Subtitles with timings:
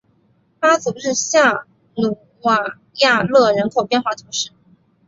[0.59, 4.49] 巴祖日下努瓦亚勒人口变化图示